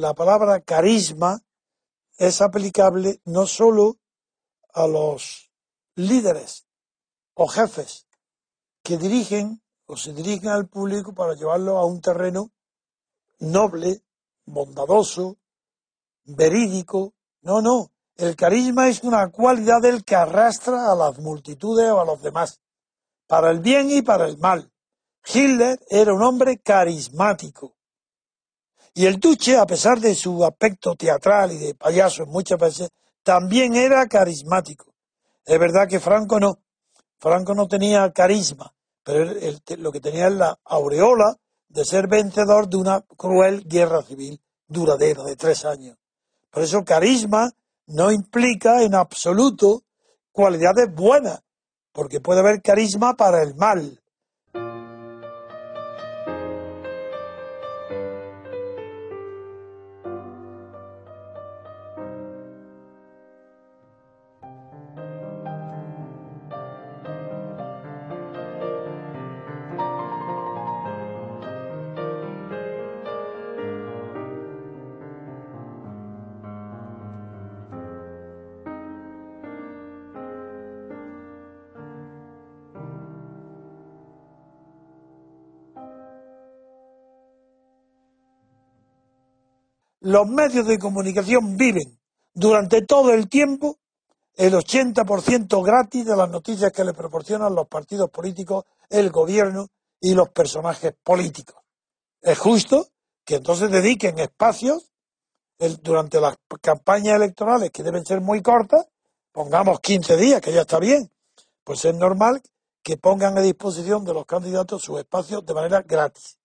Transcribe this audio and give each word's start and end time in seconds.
La 0.00 0.14
palabra 0.14 0.60
carisma 0.60 1.42
es 2.16 2.40
aplicable 2.40 3.20
no 3.26 3.46
sólo 3.46 3.98
a 4.72 4.86
los 4.86 5.52
líderes 5.94 6.66
o 7.34 7.46
jefes 7.46 8.06
que 8.82 8.96
dirigen 8.96 9.62
o 9.84 9.98
se 9.98 10.14
dirigen 10.14 10.48
al 10.48 10.68
público 10.68 11.12
para 11.12 11.34
llevarlo 11.34 11.76
a 11.76 11.84
un 11.84 12.00
terreno 12.00 12.50
noble, 13.40 14.02
bondadoso, 14.46 15.36
verídico. 16.24 17.12
No, 17.42 17.60
no. 17.60 17.92
El 18.16 18.36
carisma 18.36 18.88
es 18.88 19.02
una 19.02 19.30
cualidad 19.30 19.82
del 19.82 20.04
que 20.04 20.16
arrastra 20.16 20.90
a 20.90 20.94
las 20.94 21.18
multitudes 21.18 21.90
o 21.90 22.00
a 22.00 22.04
los 22.06 22.22
demás, 22.22 22.60
para 23.26 23.50
el 23.50 23.60
bien 23.60 23.90
y 23.90 24.00
para 24.00 24.26
el 24.26 24.38
mal. 24.38 24.72
Hitler 25.26 25.78
era 25.90 26.14
un 26.14 26.22
hombre 26.22 26.58
carismático. 26.58 27.76
Y 28.94 29.06
el 29.06 29.20
Duce, 29.20 29.56
a 29.56 29.66
pesar 29.66 30.00
de 30.00 30.14
su 30.14 30.44
aspecto 30.44 30.94
teatral 30.96 31.52
y 31.52 31.58
de 31.58 31.74
payaso 31.74 32.26
muchas 32.26 32.58
veces, 32.58 32.90
también 33.22 33.74
era 33.74 34.06
carismático. 34.06 34.92
Es 35.44 35.58
verdad 35.58 35.88
que 35.88 36.00
Franco 36.00 36.40
no. 36.40 36.58
Franco 37.18 37.54
no 37.54 37.68
tenía 37.68 38.10
carisma, 38.12 38.72
pero 39.02 39.30
lo 39.78 39.92
que 39.92 40.00
tenía 40.00 40.28
es 40.28 40.34
la 40.34 40.58
aureola 40.64 41.36
de 41.68 41.84
ser 41.84 42.08
vencedor 42.08 42.68
de 42.68 42.78
una 42.78 43.02
cruel 43.16 43.64
guerra 43.66 44.02
civil 44.02 44.40
duradera 44.66 45.22
de 45.24 45.36
tres 45.36 45.64
años. 45.64 45.96
Por 46.50 46.62
eso 46.62 46.84
carisma 46.84 47.50
no 47.86 48.10
implica 48.10 48.82
en 48.82 48.94
absoluto 48.94 49.82
cualidades 50.32 50.92
buenas, 50.94 51.40
porque 51.92 52.20
puede 52.20 52.40
haber 52.40 52.62
carisma 52.62 53.14
para 53.14 53.42
el 53.42 53.54
mal, 53.54 54.00
los 90.10 90.26
medios 90.26 90.66
de 90.66 90.78
comunicación 90.78 91.56
viven 91.56 91.96
durante 92.34 92.82
todo 92.82 93.12
el 93.12 93.28
tiempo 93.28 93.78
el 94.34 94.54
80% 94.54 95.64
gratis 95.64 96.04
de 96.04 96.16
las 96.16 96.28
noticias 96.28 96.72
que 96.72 96.84
le 96.84 96.94
proporcionan 96.94 97.54
los 97.54 97.68
partidos 97.68 98.10
políticos, 98.10 98.64
el 98.88 99.10
gobierno 99.10 99.68
y 100.00 100.14
los 100.14 100.30
personajes 100.30 100.94
políticos. 101.04 101.62
Es 102.20 102.38
justo 102.38 102.88
que 103.24 103.36
entonces 103.36 103.70
dediquen 103.70 104.18
espacios 104.18 104.90
durante 105.80 106.20
las 106.20 106.36
campañas 106.60 107.14
electorales, 107.14 107.70
que 107.70 107.84
deben 107.84 108.04
ser 108.04 108.20
muy 108.20 108.42
cortas, 108.42 108.86
pongamos 109.30 109.78
15 109.78 110.16
días, 110.16 110.40
que 110.40 110.52
ya 110.52 110.62
está 110.62 110.80
bien, 110.80 111.08
pues 111.62 111.84
es 111.84 111.94
normal 111.94 112.42
que 112.82 112.96
pongan 112.96 113.38
a 113.38 113.42
disposición 113.42 114.04
de 114.04 114.14
los 114.14 114.26
candidatos 114.26 114.82
sus 114.82 114.98
espacios 114.98 115.46
de 115.46 115.54
manera 115.54 115.82
gratis. 115.82 116.39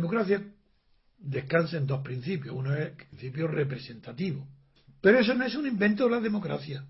Democracia 0.00 0.42
descansa 1.18 1.76
en 1.76 1.86
dos 1.86 2.02
principios. 2.02 2.54
Uno 2.54 2.74
es 2.74 2.88
el 2.88 2.92
principio 2.92 3.46
representativo. 3.46 4.48
Pero 5.00 5.18
eso 5.18 5.34
no 5.34 5.44
es 5.44 5.54
un 5.54 5.66
invento 5.66 6.04
de 6.04 6.10
la 6.10 6.20
democracia, 6.20 6.84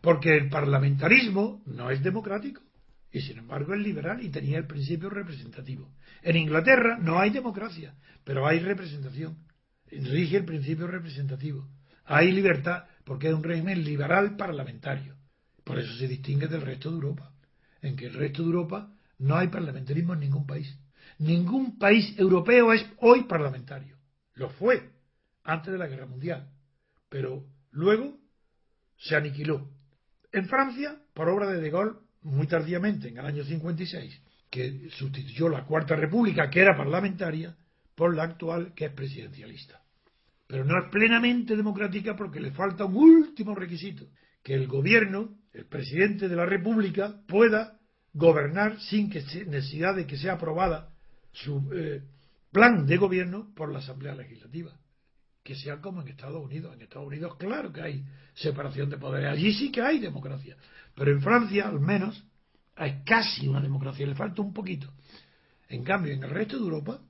porque 0.00 0.36
el 0.36 0.48
parlamentarismo 0.48 1.62
no 1.66 1.90
es 1.90 2.02
democrático 2.02 2.62
y 3.10 3.20
sin 3.20 3.38
embargo 3.38 3.74
es 3.74 3.80
liberal 3.80 4.22
y 4.22 4.28
tenía 4.28 4.58
el 4.58 4.66
principio 4.66 5.08
representativo. 5.10 5.90
En 6.22 6.36
Inglaterra 6.36 6.98
no 7.00 7.18
hay 7.18 7.30
democracia, 7.30 7.94
pero 8.24 8.46
hay 8.46 8.60
representación. 8.60 9.38
Rige 9.90 10.36
el 10.36 10.44
principio 10.44 10.86
representativo. 10.86 11.68
Hay 12.04 12.30
libertad 12.32 12.84
porque 13.04 13.28
es 13.28 13.34
un 13.34 13.42
régimen 13.42 13.82
liberal 13.82 14.36
parlamentario. 14.36 15.16
Por 15.64 15.78
eso 15.78 15.92
se 15.94 16.06
distingue 16.06 16.46
del 16.46 16.62
resto 16.62 16.90
de 16.90 16.96
Europa, 16.96 17.32
en 17.82 17.96
que 17.96 18.06
el 18.06 18.14
resto 18.14 18.42
de 18.42 18.48
Europa 18.48 18.92
no 19.18 19.36
hay 19.36 19.48
parlamentarismo 19.48 20.14
en 20.14 20.20
ningún 20.20 20.46
país. 20.46 20.78
Ningún 21.18 21.78
país 21.78 22.14
europeo 22.16 22.72
es 22.72 22.86
hoy 22.98 23.24
parlamentario. 23.24 23.96
Lo 24.34 24.50
fue 24.50 24.90
antes 25.42 25.72
de 25.72 25.78
la 25.78 25.88
Guerra 25.88 26.06
Mundial. 26.06 26.48
Pero 27.08 27.44
luego 27.72 28.16
se 28.98 29.16
aniquiló. 29.16 29.68
En 30.30 30.46
Francia, 30.46 30.96
por 31.14 31.28
obra 31.28 31.50
de 31.50 31.60
De 31.60 31.70
Gaulle, 31.70 31.98
muy 32.22 32.46
tardíamente, 32.46 33.08
en 33.08 33.18
el 33.18 33.26
año 33.26 33.44
56, 33.44 34.22
que 34.50 34.88
sustituyó 34.90 35.48
la 35.48 35.64
Cuarta 35.64 35.96
República, 35.96 36.50
que 36.50 36.60
era 36.60 36.76
parlamentaria, 36.76 37.56
por 37.94 38.14
la 38.14 38.24
actual, 38.24 38.74
que 38.74 38.86
es 38.86 38.92
presidencialista. 38.92 39.82
Pero 40.46 40.64
no 40.64 40.78
es 40.78 40.90
plenamente 40.90 41.56
democrática 41.56 42.14
porque 42.14 42.40
le 42.40 42.52
falta 42.52 42.84
un 42.84 42.96
último 42.96 43.54
requisito, 43.54 44.06
que 44.42 44.54
el 44.54 44.68
gobierno, 44.68 45.36
el 45.52 45.66
presidente 45.66 46.28
de 46.28 46.36
la 46.36 46.46
República, 46.46 47.20
pueda 47.26 47.78
gobernar 48.12 48.80
sin 48.80 49.10
que 49.10 49.22
necesidad 49.46 49.96
de 49.96 50.06
que 50.06 50.16
sea 50.16 50.34
aprobada 50.34 50.94
su 51.44 51.70
eh, 51.72 52.02
plan 52.50 52.86
de 52.86 52.96
gobierno 52.96 53.52
por 53.54 53.72
la 53.72 53.78
Asamblea 53.78 54.14
Legislativa. 54.14 54.72
Que 55.42 55.54
sea 55.54 55.80
como 55.80 56.02
en 56.02 56.08
Estados 56.08 56.44
Unidos. 56.44 56.74
En 56.74 56.82
Estados 56.82 57.06
Unidos, 57.06 57.36
claro 57.36 57.72
que 57.72 57.80
hay 57.80 58.04
separación 58.34 58.90
de 58.90 58.98
poderes. 58.98 59.30
Allí 59.30 59.52
sí 59.54 59.72
que 59.72 59.80
hay 59.80 59.98
democracia. 59.98 60.56
Pero 60.94 61.12
en 61.12 61.22
Francia, 61.22 61.68
al 61.68 61.80
menos, 61.80 62.22
hay 62.76 63.02
casi 63.04 63.48
una 63.48 63.60
democracia. 63.60 64.06
Le 64.06 64.14
falta 64.14 64.42
un 64.42 64.52
poquito. 64.52 64.92
En 65.68 65.84
cambio, 65.84 66.12
en 66.12 66.22
el 66.22 66.30
resto 66.30 66.56
de 66.56 66.62
Europa, 66.62 67.00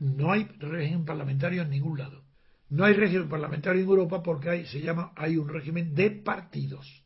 no 0.00 0.32
hay 0.32 0.44
régimen 0.58 1.04
parlamentario 1.04 1.62
en 1.62 1.70
ningún 1.70 1.98
lado. 1.98 2.22
No 2.68 2.84
hay 2.84 2.94
régimen 2.94 3.28
parlamentario 3.28 3.82
en 3.82 3.88
Europa 3.88 4.22
porque 4.22 4.48
hay, 4.48 4.66
se 4.66 4.80
llama, 4.80 5.12
hay 5.16 5.36
un 5.36 5.48
régimen 5.48 5.94
de 5.94 6.10
partidos. 6.10 7.02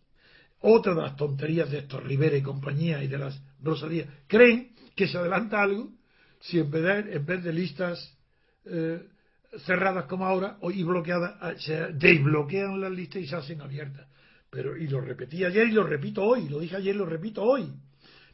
Otra 0.60 0.94
de 0.94 1.02
las 1.02 1.16
tonterías 1.16 1.70
de 1.70 1.78
estos 1.78 2.02
Rivera 2.02 2.36
y 2.36 2.42
compañía 2.42 3.02
y 3.02 3.08
de 3.08 3.18
las 3.18 3.42
Rosalías 3.60 4.08
creen 4.26 4.74
que 4.94 5.08
se 5.08 5.18
adelanta 5.18 5.62
algo 5.62 5.90
si 6.48 6.58
en 6.58 6.70
vez 6.70 6.82
de, 6.82 7.16
en 7.16 7.26
vez 7.26 7.42
de 7.42 7.52
listas 7.52 8.16
eh, 8.64 9.02
cerradas 9.64 10.04
como 10.04 10.26
ahora 10.26 10.58
y 10.62 10.82
bloqueadas 10.82 11.34
ah, 11.40 11.52
se 11.58 11.92
desbloquean 11.92 12.80
las 12.80 12.92
listas 12.92 13.22
y 13.22 13.26
se 13.26 13.36
hacen 13.36 13.60
abiertas. 13.60 14.06
Pero, 14.50 14.76
y 14.76 14.86
lo 14.86 15.00
repetí 15.00 15.44
ayer 15.44 15.68
y 15.68 15.72
lo 15.72 15.84
repito 15.84 16.22
hoy, 16.22 16.48
lo 16.48 16.60
dije 16.60 16.76
ayer 16.76 16.94
y 16.94 16.98
lo 16.98 17.06
repito 17.06 17.42
hoy. 17.42 17.72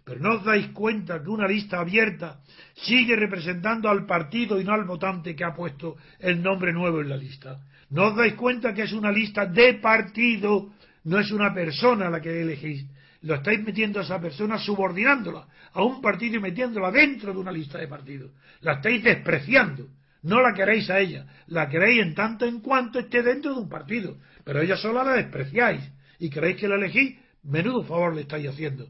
Pero 0.04 0.20
no 0.20 0.34
os 0.34 0.44
dais 0.44 0.68
cuenta 0.68 1.22
que 1.22 1.30
una 1.30 1.46
lista 1.46 1.80
abierta 1.80 2.40
sigue 2.74 3.16
representando 3.16 3.88
al 3.88 4.04
partido 4.04 4.60
y 4.60 4.64
no 4.64 4.72
al 4.72 4.84
votante 4.84 5.34
que 5.34 5.44
ha 5.44 5.54
puesto 5.54 5.96
el 6.18 6.42
nombre 6.42 6.72
nuevo 6.72 7.00
en 7.00 7.08
la 7.08 7.16
lista. 7.16 7.60
No 7.90 8.08
os 8.08 8.16
dais 8.16 8.34
cuenta 8.34 8.74
que 8.74 8.82
es 8.82 8.92
una 8.92 9.12
lista 9.12 9.46
de 9.46 9.74
partido, 9.74 10.72
no 11.04 11.18
es 11.18 11.30
una 11.30 11.54
persona 11.54 12.10
la 12.10 12.20
que 12.20 12.42
elegís. 12.42 12.84
Lo 13.22 13.36
estáis 13.36 13.62
metiendo 13.62 14.00
a 14.00 14.02
esa 14.02 14.20
persona 14.20 14.58
subordinándola 14.58 15.46
a 15.72 15.82
un 15.82 16.00
partido 16.00 16.36
y 16.36 16.40
metiéndola 16.40 16.90
dentro 16.90 17.32
de 17.32 17.38
una 17.38 17.52
lista 17.52 17.78
de 17.78 17.88
partidos. 17.88 18.32
La 18.60 18.74
estáis 18.74 19.02
despreciando. 19.02 19.88
No 20.22 20.40
la 20.40 20.54
queréis 20.54 20.88
a 20.88 21.00
ella, 21.00 21.26
la 21.48 21.68
queréis 21.68 22.02
en 22.02 22.14
tanto 22.14 22.44
en 22.44 22.60
cuanto 22.60 23.00
esté 23.00 23.22
dentro 23.22 23.54
de 23.54 23.60
un 23.60 23.68
partido. 23.68 24.18
Pero 24.44 24.60
ella 24.60 24.76
sola 24.76 25.02
la 25.02 25.14
despreciáis 25.14 25.82
y 26.20 26.30
creéis 26.30 26.58
que 26.58 26.68
la 26.68 26.76
elegís, 26.76 27.16
menudo 27.42 27.82
favor 27.82 28.14
le 28.14 28.20
estáis 28.20 28.48
haciendo 28.48 28.86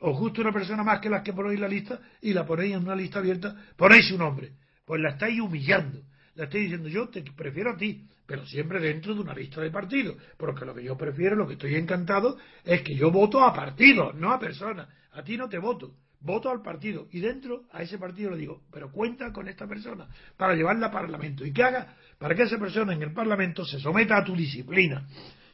os 0.00 0.18
gusta 0.18 0.40
una 0.40 0.52
persona 0.52 0.82
más 0.82 1.00
que 1.00 1.10
las 1.10 1.22
que 1.22 1.32
ponéis 1.32 1.60
la 1.60 1.68
lista 1.68 2.00
y 2.22 2.32
la 2.32 2.46
ponéis 2.46 2.74
en 2.74 2.82
una 2.82 2.96
lista 2.96 3.18
abierta, 3.18 3.54
ponéis 3.76 4.08
su 4.08 4.16
nombre. 4.16 4.52
Pues 4.84 5.00
la 5.00 5.10
estáis 5.10 5.40
humillando. 5.40 6.02
La 6.34 6.44
estáis 6.44 6.64
diciendo 6.64 6.88
yo 6.88 7.08
te 7.08 7.22
prefiero 7.22 7.72
a 7.72 7.76
ti, 7.76 8.06
pero 8.26 8.46
siempre 8.46 8.80
dentro 8.80 9.14
de 9.14 9.20
una 9.20 9.34
lista 9.34 9.60
de 9.60 9.70
partidos. 9.70 10.16
Porque 10.36 10.64
lo 10.64 10.74
que 10.74 10.84
yo 10.84 10.96
prefiero, 10.96 11.36
lo 11.36 11.46
que 11.46 11.54
estoy 11.54 11.74
encantado, 11.74 12.38
es 12.64 12.82
que 12.82 12.94
yo 12.94 13.10
voto 13.10 13.42
a 13.42 13.52
partidos, 13.52 14.14
no 14.14 14.32
a 14.32 14.38
personas. 14.38 14.88
A 15.12 15.22
ti 15.22 15.36
no 15.36 15.48
te 15.48 15.58
voto. 15.58 15.94
Voto 16.22 16.50
al 16.50 16.60
partido 16.60 17.08
y 17.12 17.20
dentro 17.20 17.64
a 17.72 17.82
ese 17.82 17.96
partido 17.96 18.30
le 18.30 18.36
digo, 18.36 18.62
pero 18.70 18.92
cuenta 18.92 19.32
con 19.32 19.48
esta 19.48 19.66
persona 19.66 20.06
para 20.36 20.54
llevarla 20.54 20.86
al 20.86 20.92
Parlamento 20.92 21.46
y 21.46 21.52
que 21.52 21.62
haga 21.62 21.96
para 22.18 22.34
que 22.34 22.42
esa 22.42 22.58
persona 22.58 22.92
en 22.92 23.02
el 23.02 23.12
Parlamento 23.14 23.64
se 23.64 23.80
someta 23.80 24.18
a 24.18 24.24
tu 24.24 24.36
disciplina, 24.36 25.06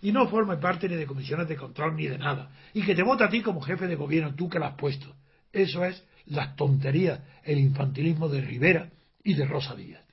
y 0.02 0.11
no 0.11 0.29
forme 0.29 0.56
parte 0.56 0.88
ni 0.88 0.96
de 0.96 1.06
comisiones 1.06 1.49
de 1.49 1.56
control 1.56 1.96
ni 1.96 2.08
de 2.08 2.19
nada, 2.19 2.50
y 2.75 2.82
que 2.82 2.94
te 2.94 3.02
vota 3.02 3.26
a 3.26 3.31
ti 3.31 3.43
como 3.43 3.61
jefe 3.61 3.87
de 3.87 3.94
gobierno, 3.94 4.34
tú 4.34 4.49
que 4.49 4.58
la 4.58 4.69
has 4.69 4.75
puesto. 4.75 5.14
Eso 5.52 5.84
es 5.84 6.05
las 6.26 6.56
tonterías, 6.56 7.20
el 7.44 7.58
infantilismo 7.58 8.29
de 8.29 8.40
Rivera 8.40 8.90
y 9.22 9.34
de 9.34 9.46
Rosa 9.46 9.75
Díaz. 9.75 10.06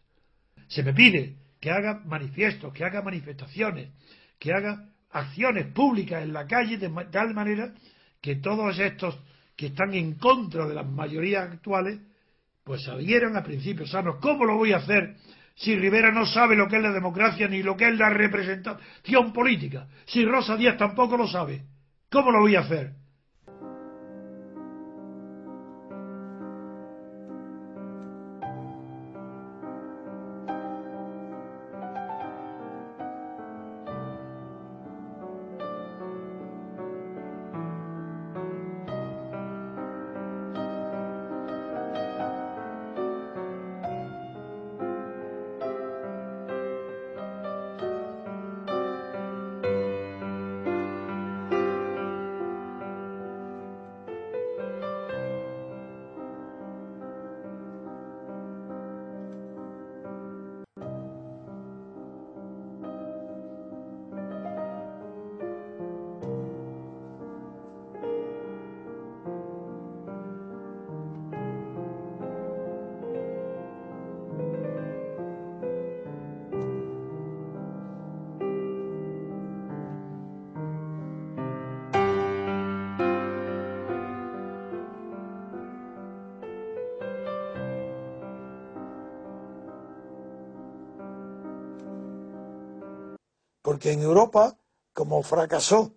Se 0.74 0.81
me 0.81 0.94
pide 0.94 1.36
que 1.62 1.70
haga 1.70 2.02
manifiestos, 2.06 2.74
que 2.74 2.84
haga 2.84 3.04
manifestaciones, 3.04 3.90
que 4.40 4.52
haga 4.52 4.90
acciones 5.12 5.68
públicas 5.68 6.24
en 6.24 6.34
la 6.34 6.48
calle 6.48 6.78
de 6.78 6.90
tal 7.12 7.34
manera 7.34 7.74
que 8.20 8.38
todos 8.38 8.80
estos 8.80 9.18
que 9.56 9.68
están 9.68 9.94
en 9.94 10.16
contra 10.16 10.66
de 10.66 10.74
las 10.74 10.88
mayorías 10.88 11.52
actuales, 11.52 12.00
pues 12.64 12.88
adhieran 12.88 13.38
a 13.38 13.44
principios 13.44 13.92
sanos. 13.92 14.16
¿Cómo 14.20 14.46
lo 14.46 14.58
voy 14.58 14.74
a 14.74 14.78
hacer 14.78 15.16
si 15.56 15.75
Rivera 15.75 16.12
no 16.12 16.25
sabe 16.25 16.56
lo 16.56 16.68
que 16.68 16.78
es 16.78 16.81
la 16.81 16.92
democracia 16.92 17.48
ni 17.48 17.62
lo 17.62 17.78
que 17.78 17.90
es 17.90 17.98
la 17.98 18.10
representación 18.10 19.31
política, 19.31 19.88
si 20.06 20.26
Rosa 20.26 20.58
Díaz 20.58 20.78
tampoco 20.78 21.16
lo 21.16 21.28
sabe, 21.28 21.62
¿cómo 22.10 22.31
lo 22.31 22.40
voy 22.40 22.56
a 22.56 22.62
hacer? 22.62 22.94
Porque 93.73 93.92
en 93.92 94.03
Europa, 94.03 94.56
como 94.94 95.23
fracasó, 95.23 95.95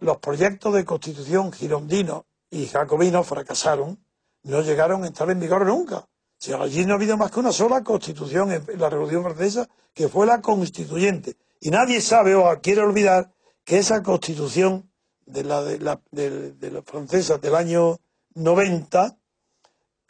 los 0.00 0.16
proyectos 0.16 0.72
de 0.72 0.86
constitución 0.86 1.52
girondino 1.52 2.24
y 2.48 2.64
jacobino 2.68 3.22
fracasaron, 3.22 4.02
no 4.44 4.62
llegaron 4.62 5.04
a 5.04 5.08
estar 5.08 5.28
en 5.28 5.40
vigor 5.40 5.66
nunca. 5.66 6.08
Si 6.38 6.54
allí 6.54 6.86
no 6.86 6.94
ha 6.94 6.96
habido 6.96 7.18
más 7.18 7.30
que 7.30 7.40
una 7.40 7.52
sola 7.52 7.84
constitución 7.84 8.50
en 8.50 8.80
la 8.80 8.88
Revolución 8.88 9.24
Francesa, 9.24 9.68
que 9.92 10.08
fue 10.08 10.24
la 10.24 10.40
constituyente. 10.40 11.36
Y 11.60 11.68
nadie 11.68 12.00
sabe 12.00 12.34
o 12.34 12.58
quiere 12.62 12.80
olvidar 12.80 13.30
que 13.62 13.76
esa 13.76 14.02
constitución 14.02 14.90
de 15.26 15.44
la, 15.44 15.62
de 15.62 15.78
la, 15.80 16.00
de, 16.12 16.82
francesa 16.86 17.36
del 17.36 17.56
año 17.56 17.98
90, 18.36 19.18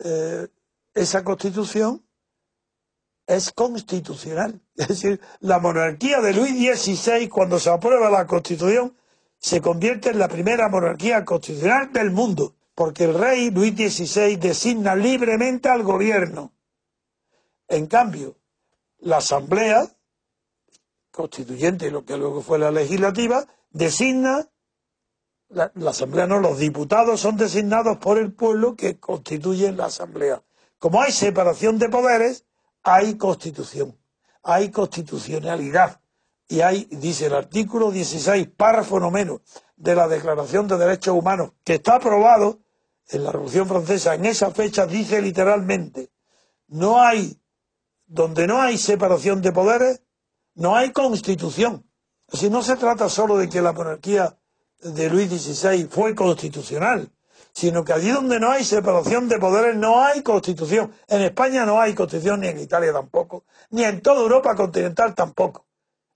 eh, 0.05 0.47
esa 0.95 1.25
constitución 1.25 2.07
es 3.27 3.53
constitucional. 3.53 4.61
Es 4.77 4.89
decir, 4.89 5.21
la 5.41 5.59
monarquía 5.61 6.21
de 6.21 6.33
Luis 6.33 6.53
XVI, 6.53 7.29
cuando 7.29 7.59
se 7.61 7.71
aprueba 7.71 8.11
la 8.11 8.27
Constitución, 8.27 8.97
se 9.39 9.61
convierte 9.61 10.11
en 10.11 10.19
la 10.19 10.29
primera 10.29 10.69
monarquía 10.69 11.25
constitucional 11.25 11.93
del 11.93 12.11
mundo, 12.11 12.57
porque 12.75 13.05
el 13.05 13.15
rey 13.15 13.51
Luis 13.51 13.75
XVI 13.75 14.37
designa 14.37 14.97
libremente 14.97 15.69
al 15.69 15.83
gobierno. 15.83 16.53
En 17.69 17.87
cambio, 17.87 18.37
la 18.99 19.19
Asamblea 19.19 19.87
constituyente, 21.13 21.91
lo 21.91 22.05
que 22.05 22.17
luego 22.17 22.43
fue 22.43 22.59
la 22.59 22.73
legislativa, 22.73 23.47
designa, 23.71 24.49
la, 25.49 25.71
la 25.77 25.91
Asamblea 25.91 26.27
no, 26.27 26.41
los 26.41 26.59
diputados 26.59 27.21
son 27.21 27.37
designados 27.37 27.99
por 27.99 28.19
el 28.19 28.33
pueblo 28.33 28.75
que 28.75 28.99
constituye 28.99 29.71
la 29.71 29.87
Asamblea. 29.87 30.43
Como 30.79 31.01
hay 31.01 31.13
separación 31.13 31.79
de 31.79 31.89
poderes, 31.89 32.45
hay 32.85 33.17
constitución, 33.17 33.99
hay 34.43 34.71
constitucionalidad 34.71 36.01
y 36.47 36.61
hay, 36.61 36.85
dice 36.91 37.27
el 37.27 37.35
artículo 37.35 37.91
16, 37.91 38.49
párrafo 38.57 39.01
no 39.01 39.11
menos, 39.11 39.41
de 39.77 39.95
la 39.95 40.07
Declaración 40.07 40.69
de 40.69 40.77
Derechos 40.77 41.17
Humanos, 41.17 41.53
que 41.65 41.75
está 41.75 41.97
aprobado 41.97 42.61
en 43.09 43.25
la 43.25 43.33
Revolución 43.33 43.67
Francesa, 43.67 44.15
en 44.15 44.27
esa 44.27 44.51
fecha 44.51 44.87
dice 44.87 45.21
literalmente, 45.21 46.11
no 46.69 47.01
hay, 47.01 47.41
donde 48.07 48.47
no 48.47 48.61
hay 48.61 48.79
separación 48.79 49.43
de 49.43 49.53
poderes, 49.53 50.03
no 50.55 50.77
hay 50.77 50.93
constitución. 50.93 51.89
Si 52.33 52.51
no 52.51 52.63
se 52.63 52.77
trata 52.77 53.09
solo 53.09 53.39
de 53.39 53.49
que 53.49 53.63
la 53.63 53.73
monarquía 53.73 54.39
de 54.81 55.11
Luis 55.11 55.31
XVI 55.31 55.89
fue 55.91 56.15
constitucional, 56.15 57.11
sino 57.53 57.85
que 57.85 57.93
allí 57.93 58.11
donde 58.11 58.41
no 58.41 58.51
hay 58.51 58.65
separación 58.65 59.29
de 59.29 59.39
poderes 59.39 59.77
no 59.77 60.05
hay 60.05 60.23
constitución. 60.23 60.93
En 61.09 61.23
España 61.23 61.65
no 61.65 61.81
hay 61.81 61.95
constitución, 61.95 62.41
ni 62.41 62.49
en 62.49 62.59
Italia 62.59 62.93
tampoco, 62.93 63.45
ni 63.71 63.85
en 63.85 64.01
toda 64.01 64.21
Europa 64.21 64.55
continental 64.55 65.15
tampoco. 65.15 65.67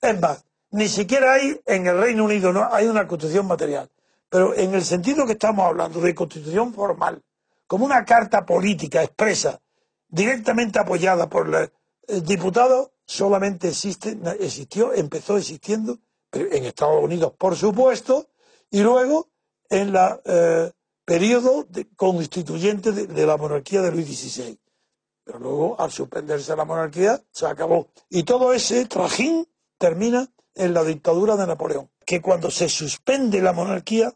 Es 0.01 0.21
más, 0.21 0.45
ni 0.71 0.89
siquiera 0.89 1.35
hay 1.35 1.61
en 1.65 1.87
el 1.87 1.99
Reino 2.01 2.25
Unido, 2.25 2.53
no 2.53 2.69
hay 2.71 2.87
una 2.87 3.07
constitución 3.07 3.47
material. 3.47 3.89
Pero 4.29 4.55
en 4.55 4.75
el 4.75 4.85
sentido 4.85 5.27
que 5.27 5.33
estamos 5.33 5.67
hablando 5.67 6.01
de 6.01 6.15
constitución 6.15 6.75
formal, 6.75 7.23
como 7.67 7.85
una 7.87 8.05
carta 8.05 8.45
política 8.45 9.03
expresa, 9.03 9.61
directamente 10.09 10.79
apoyada 10.79 11.29
por 11.29 11.71
el 12.07 12.25
diputado, 12.25 12.93
solamente 13.05 13.69
existe, 13.69 14.19
existió, 14.41 14.93
empezó 14.93 15.37
existiendo 15.39 15.99
en 16.33 16.65
Estados 16.65 17.03
Unidos, 17.03 17.33
por 17.39 17.57
supuesto, 17.57 18.29
y 18.71 18.81
luego 18.81 19.29
en 19.71 19.93
la 19.93 20.21
eh, 20.25 20.71
periodo 21.09 21.67
constituyente 21.97 22.93
de, 22.93 23.27
la 23.27 23.39
monarquía 23.39 23.81
de 23.81 23.91
Luis 23.91 24.07
XVI. 24.07 24.59
Pero 25.25 25.39
luego, 25.39 25.81
al 25.81 25.91
suspenderse 25.91 26.55
la 26.55 26.67
monarquía, 26.67 27.23
se 27.33 27.47
acabó. 27.47 27.89
Y 28.11 28.25
todo 28.25 28.53
ese 28.53 28.85
trajín 28.85 29.49
termina 29.79 30.29
en 30.55 30.75
la 30.75 30.85
dictadura 30.85 31.37
de 31.37 31.47
Napoleón. 31.47 31.89
Que 32.05 32.21
cuando 32.21 32.51
se 32.51 32.69
suspende 32.69 33.41
la 33.41 33.55
monarquía, 33.55 34.13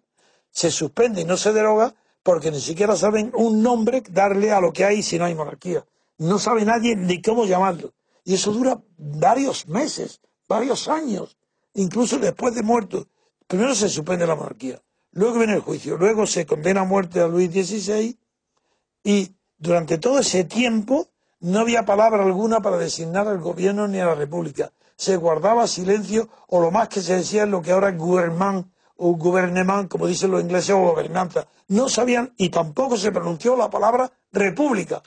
se 0.50 0.70
suspende 0.70 1.22
y 1.22 1.25
no 1.25 1.38
se 1.38 1.54
deroga 1.54 1.94
porque 2.22 2.50
ni 2.50 2.61
siquiera 2.61 2.94
saben 2.94 3.32
un 3.34 3.62
nombre 3.62 4.02
darle 4.11 4.52
a 4.52 4.61
lo 4.61 4.70
que 4.75 4.84
hay 4.84 5.02
si 5.02 5.18
no 5.18 5.25
hay 5.25 5.34
monarquía. 5.34 5.87
No 6.18 6.38
sabe 6.38 6.66
nadie 6.66 6.94
ni 6.94 7.22
cómo 7.22 7.46
llamarlo. 7.46 7.94
Y 8.22 8.34
eso 8.34 8.52
dura 8.52 8.82
varios 8.99 9.66
meses, 9.66 10.20
varios 10.46 10.88
años, 10.88 11.38
incluso 11.72 12.18
después 12.18 12.54
de 12.54 12.62
muerto. 12.62 13.08
Primero 13.46 13.75
se 13.75 13.88
suspende 13.88 14.26
la 14.26 14.37
monarquía. 14.37 14.80
Luego 15.12 15.38
viene 15.38 15.54
el 15.54 15.61
juicio, 15.61 15.97
luego 15.97 16.26
se 16.26 16.47
condena 16.47 16.83
a 16.83 16.85
muerte 16.85 17.21
a 17.21 17.28
Luis 17.28 17.50
XVI 17.50 18.19
y 19.04 19.35
durante 19.59 19.99
todo 19.99 20.19
ese 20.19 20.45
tiempo 20.45 21.09
no 21.40 21.61
había 21.61 21.85
palabra 21.85 22.23
alguna 22.23 22.61
para 22.61 22.78
designar 22.78 23.28
al 23.28 23.38
gobierno 23.38 23.87
ni 23.88 23.99
a 24.00 24.07
la 24.07 24.14
república. 24.14 24.73
Se 24.97 25.16
guardaba 25.16 25.66
silencio 25.66 26.28
o 26.49 26.61
lo 26.61 26.71
más 26.71 26.88
que 26.88 27.02
se 27.02 27.16
decía 27.16 27.42
es 27.45 27.49
lo 27.49 27.61
que 27.61 27.73
ahora 27.73 27.90
es 27.90 27.99
gouvernement 27.99 28.66
o 28.97 29.16
gouvernement, 29.16 29.88
como 29.90 30.07
dicen 30.07 30.31
los 30.31 30.42
ingleses, 30.42 30.71
o 30.71 30.78
gobernanza. 30.78 31.47
No 31.69 31.88
sabían 31.88 32.33
y 32.37 32.50
tampoco 32.50 32.97
se 32.97 33.11
pronunció 33.11 33.57
la 33.57 33.69
palabra 33.69 34.11
república. 34.31 35.02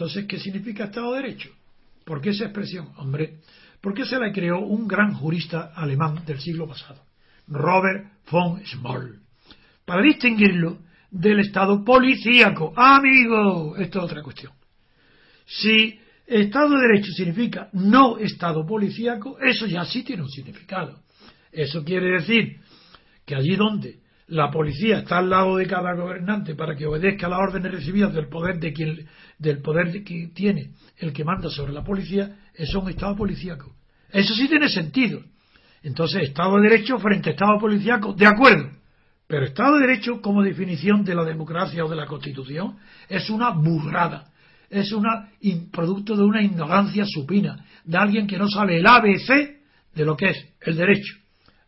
Entonces, 0.00 0.24
¿qué 0.24 0.38
significa 0.38 0.84
Estado 0.84 1.12
de 1.12 1.20
Derecho? 1.20 1.50
¿Por 2.06 2.22
qué 2.22 2.30
esa 2.30 2.44
expresión? 2.44 2.88
Hombre, 2.96 3.40
porque 3.82 4.06
se 4.06 4.18
la 4.18 4.32
creó 4.32 4.60
un 4.60 4.88
gran 4.88 5.12
jurista 5.12 5.72
alemán 5.74 6.24
del 6.24 6.40
siglo 6.40 6.66
pasado, 6.66 7.02
Robert 7.46 8.10
von 8.30 8.64
Schmoll, 8.64 9.20
para 9.84 10.00
distinguirlo 10.00 10.78
del 11.10 11.40
Estado 11.40 11.84
policíaco. 11.84 12.72
Amigo, 12.74 13.76
esto 13.76 13.98
es 13.98 14.04
otra 14.06 14.22
cuestión. 14.22 14.54
Si 15.44 16.00
Estado 16.26 16.78
de 16.78 16.88
Derecho 16.88 17.12
significa 17.12 17.68
no 17.74 18.16
Estado 18.16 18.66
policíaco, 18.66 19.38
eso 19.38 19.66
ya 19.66 19.84
sí 19.84 20.02
tiene 20.02 20.22
un 20.22 20.30
significado. 20.30 20.98
Eso 21.52 21.84
quiere 21.84 22.12
decir 22.12 22.58
que 23.26 23.34
allí 23.34 23.54
donde 23.54 23.98
la 24.30 24.48
policía 24.50 24.98
está 24.98 25.18
al 25.18 25.28
lado 25.28 25.56
de 25.56 25.66
cada 25.66 25.92
gobernante 25.94 26.54
para 26.54 26.76
que 26.76 26.86
obedezca 26.86 27.28
las 27.28 27.40
órdenes 27.40 27.72
recibidas 27.72 28.14
del 28.14 28.28
poder 28.28 28.60
de 28.60 28.72
quien 28.72 29.06
del 29.38 29.60
poder 29.60 30.04
que 30.04 30.30
tiene 30.32 30.70
el 30.98 31.12
que 31.12 31.24
manda 31.24 31.50
sobre 31.50 31.72
la 31.72 31.82
policía 31.82 32.36
es 32.54 32.72
un 32.74 32.88
estado 32.88 33.16
policíaco. 33.16 33.74
Eso 34.08 34.34
sí 34.34 34.48
tiene 34.48 34.68
sentido. 34.68 35.20
Entonces 35.82 36.22
estado 36.22 36.56
de 36.56 36.68
derecho 36.68 36.98
frente 36.98 37.30
a 37.30 37.32
estado 37.32 37.58
policíaco 37.58 38.12
de 38.12 38.26
acuerdo. 38.26 38.70
Pero 39.26 39.46
estado 39.46 39.74
de 39.74 39.86
derecho 39.86 40.20
como 40.20 40.42
definición 40.42 41.04
de 41.04 41.14
la 41.14 41.24
democracia 41.24 41.84
o 41.84 41.88
de 41.88 41.96
la 41.96 42.06
constitución 42.06 42.76
es 43.08 43.30
una 43.30 43.50
burrada. 43.50 44.30
Es 44.68 44.92
una 44.92 45.28
producto 45.72 46.16
de 46.16 46.22
una 46.22 46.40
ignorancia 46.40 47.04
supina 47.04 47.64
de 47.84 47.98
alguien 47.98 48.28
que 48.28 48.38
no 48.38 48.48
sabe 48.48 48.78
el 48.78 48.86
ABC 48.86 49.58
de 49.92 50.04
lo 50.04 50.16
que 50.16 50.30
es 50.30 50.54
el 50.60 50.76
derecho 50.76 51.16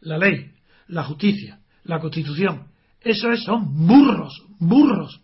la 0.02 0.18
ley 0.18 0.52
la 0.86 1.02
justicia 1.02 1.58
la 1.84 2.00
Constitución. 2.00 2.68
Eso 3.00 3.30
es, 3.30 3.42
son 3.42 3.86
burros, 3.86 4.44
burros. 4.58 5.20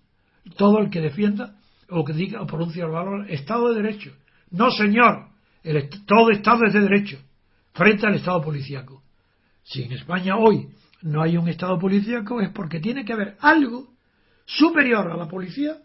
Todo 0.56 0.78
el 0.78 0.90
que 0.90 1.00
defienda 1.00 1.56
o 1.90 2.04
que 2.04 2.12
diga 2.12 2.42
o 2.42 2.46
pronuncie 2.46 2.82
el 2.82 2.90
valor 2.90 3.30
Estado 3.30 3.68
de 3.68 3.82
Derecho. 3.82 4.12
No, 4.50 4.70
señor. 4.70 5.28
El, 5.62 5.88
todo 6.06 6.30
Estado 6.30 6.64
es 6.66 6.72
de 6.72 6.80
derecho 6.80 7.18
frente 7.72 8.06
al 8.06 8.14
Estado 8.14 8.40
policíaco. 8.40 9.02
Si 9.62 9.82
en 9.82 9.92
España 9.92 10.36
hoy 10.36 10.68
no 11.02 11.22
hay 11.22 11.36
un 11.36 11.48
Estado 11.48 11.78
policíaco 11.78 12.40
es 12.40 12.50
porque 12.50 12.80
tiene 12.80 13.04
que 13.04 13.12
haber 13.12 13.36
algo 13.40 13.88
superior 14.46 15.10
a 15.10 15.16
la 15.16 15.28
policía 15.28 15.76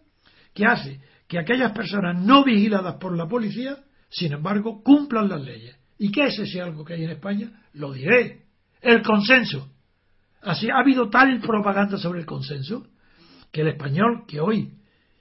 que 0.53 0.65
hace 0.65 1.01
que 1.27 1.39
aquellas 1.39 1.71
personas 1.71 2.23
no 2.23 2.43
vigiladas 2.43 2.95
por 2.95 3.17
la 3.17 3.27
policía, 3.27 3.77
sin 4.09 4.33
embargo, 4.33 4.83
cumplan 4.83 5.29
las 5.29 5.41
leyes. 5.41 5.75
¿Y 5.97 6.11
qué 6.11 6.25
es 6.25 6.37
ese 6.37 6.61
algo 6.61 6.85
que 6.85 6.93
hay 6.93 7.03
en 7.03 7.11
España? 7.11 7.51
Lo 7.73 7.91
diré. 7.91 8.43
El 8.81 9.01
consenso. 9.01 9.72
Así 10.43 10.69
ha 10.69 10.79
habido 10.79 11.09
tal 11.09 11.39
propaganda 11.39 11.97
sobre 11.97 12.19
el 12.19 12.25
consenso 12.25 12.87
que 13.51 13.61
el 13.61 13.69
español 13.69 14.25
que 14.27 14.41
hoy 14.41 14.73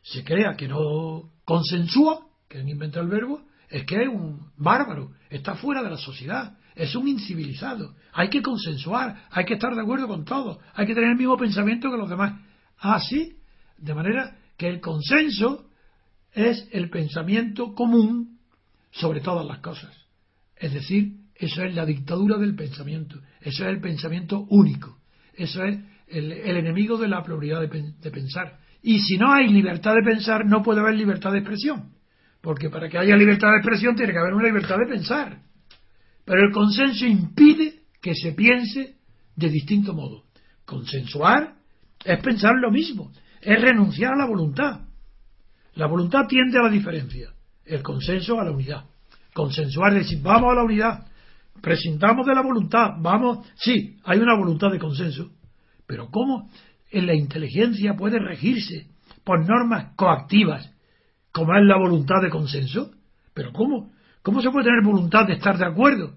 se 0.03 0.25
crea 0.25 0.57
que 0.57 0.67
no 0.67 1.31
consensúa, 1.45 2.27
que 2.49 2.59
han 2.59 2.69
inventado 2.69 3.05
el 3.05 3.11
verbo, 3.11 3.43
es 3.69 3.85
que 3.85 4.03
es 4.03 4.09
un 4.09 4.51
bárbaro, 4.57 5.13
está 5.31 5.55
fuera 5.55 5.83
de 5.83 5.91
la 5.91 5.97
sociedad, 5.97 6.59
es 6.75 6.95
un 6.95 7.07
incivilizado. 7.07 7.95
Hay 8.13 8.29
que 8.29 8.43
consensuar, 8.43 9.27
hay 9.31 9.45
que 9.45 9.55
estar 9.55 9.75
de 9.75 9.81
acuerdo 9.81 10.09
con 10.09 10.25
todo, 10.25 10.61
hay 10.75 10.87
que 10.87 10.95
tener 10.95 11.11
el 11.11 11.17
mismo 11.17 11.37
pensamiento 11.37 11.91
que 11.91 11.97
los 11.97 12.11
demás. 12.11 12.41
Así, 12.79 13.37
de 13.79 13.95
manera 13.95 14.37
que 14.57 14.69
el 14.69 14.81
consenso 14.81 15.69
es 16.33 16.69
el 16.73 16.91
pensamiento 16.91 17.75
común 17.75 18.39
sobre 18.91 19.21
todas 19.21 19.47
las 19.47 19.59
cosas. 19.59 19.95
Es 20.57 20.73
decir, 20.73 21.17
eso 21.35 21.63
es 21.63 21.75
la 21.75 21.87
dictadura 21.87 22.39
del 22.39 22.55
pensamiento, 22.57 23.21
eso 23.41 23.65
es 23.65 23.71
el 23.71 23.81
pensamiento 23.81 24.47
único. 24.49 25.02
Eso 25.35 25.65
es 25.65 25.79
el, 26.09 26.33
enemigo 26.33 26.97
de 26.99 27.09
la 27.09 27.23
pluralidad 27.23 27.61
de, 27.61 28.11
pensar. 28.11 28.59
Y 28.83 29.01
si 29.01 29.17
no 29.17 29.33
hay 29.33 29.49
libertad 29.49 29.95
de 29.95 30.03
pensar, 30.03 30.45
no 30.45 30.63
puede 30.63 30.81
haber 30.81 30.95
libertad 30.95 31.33
de 31.33 31.39
expresión. 31.39 31.93
Porque 32.41 32.69
para 32.71 32.89
que 32.89 32.99
haya 32.99 33.17
libertad 33.17 33.51
de 33.51 33.59
expresión 33.59 33.95
tiene 33.95 34.13
que 34.13 34.19
haber 34.19 34.35
una 34.35 34.47
libertad 34.47 34.77
de 34.79 34.87
pensar. 34.87 35.39
Pero 36.25 36.43
el 36.43 36.53
consenso 36.53 37.07
impide 37.07 37.83
que 38.01 38.15
se 38.15 38.33
piense 38.33 38.97
de 39.37 39.49
distinto 39.49 39.95
modo. 39.95 40.25
Consensuar 40.65 41.55
es 42.05 42.19
pensar 42.21 42.55
lo 42.57 42.71
mismo, 42.71 43.13
es 43.41 43.61
renunciar 43.61 44.15
a 44.15 44.19
la 44.19 44.27
voluntad. 44.27 44.81
La 45.75 45.87
voluntad 45.87 46.27
tiende 46.29 46.59
a 46.59 46.63
la 46.63 46.71
diferencia, 46.71 47.33
el 47.65 47.83
consenso 47.83 48.39
a 48.41 48.45
la 48.45 48.51
unidad. 48.51 48.85
Consensuar 49.33 49.97
es 49.97 50.05
decir, 50.05 50.21
vamos 50.23 50.53
a 50.53 50.57
la 50.57 50.65
unidad, 50.65 51.07
presentamos 51.61 52.27
de 52.27 52.35
la 52.35 52.43
voluntad, 52.43 52.95
vamos, 52.99 53.47
sí, 53.57 53.97
hay 54.05 54.19
una 54.19 54.37
voluntad 54.37 54.71
de 54.71 54.79
consenso, 54.79 55.31
pero 55.87 56.09
¿cómo 56.09 56.49
en 56.91 57.07
la 57.07 57.15
inteligencia 57.15 57.95
puede 57.95 58.19
regirse 58.19 58.87
por 59.25 59.47
normas 59.47 59.95
coactivas 59.97 60.73
como 61.33 61.55
es 61.57 61.65
la 61.65 61.79
voluntad 61.79 62.21
de 62.23 62.31
consenso. 62.31 62.93
¿Pero 63.35 63.53
cómo? 63.53 63.93
¿Cómo 64.23 64.43
se 64.43 64.51
puede 64.51 64.67
tener 64.67 64.85
voluntad 64.85 65.27
de 65.27 65.35
estar 65.35 65.57
de 65.57 65.65
acuerdo? 65.65 66.15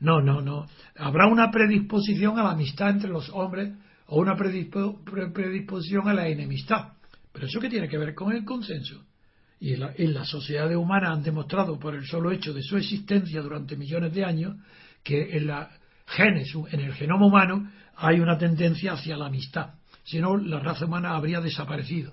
No, 0.00 0.20
no, 0.20 0.42
no. 0.42 0.66
Habrá 0.96 1.28
una 1.28 1.50
predisposición 1.50 2.38
a 2.38 2.42
la 2.42 2.50
amistad 2.50 2.90
entre 2.90 3.08
los 3.08 3.30
hombres 3.30 3.72
o 4.06 4.20
una 4.20 4.36
predisposición 4.36 6.08
a 6.08 6.14
la 6.14 6.28
enemistad. 6.28 6.94
Pero 7.32 7.46
eso 7.46 7.60
qué 7.60 7.70
tiene 7.70 7.88
que 7.88 7.96
ver 7.96 8.14
con 8.14 8.32
el 8.32 8.44
consenso. 8.44 9.04
Y 9.58 9.74
en, 9.74 9.80
la, 9.80 9.92
en 9.96 10.14
las 10.14 10.28
sociedades 10.28 10.76
humanas 10.76 11.10
han 11.10 11.22
demostrado 11.22 11.78
por 11.78 11.94
el 11.94 12.06
solo 12.06 12.30
hecho 12.30 12.52
de 12.52 12.62
su 12.62 12.76
existencia 12.76 13.40
durante 13.40 13.76
millones 13.76 14.12
de 14.12 14.24
años 14.24 14.56
que 15.02 15.36
en 15.36 15.46
la 15.46 15.70
genes, 16.06 16.54
en 16.70 16.80
el 16.80 16.94
genoma 16.94 17.26
humano, 17.26 17.70
hay 17.96 18.20
una 18.20 18.38
tendencia 18.38 18.92
hacia 18.92 19.16
la 19.16 19.26
amistad. 19.26 19.74
Si 20.04 20.20
no, 20.20 20.36
la 20.36 20.60
raza 20.60 20.84
humana 20.84 21.16
habría 21.16 21.40
desaparecido. 21.40 22.12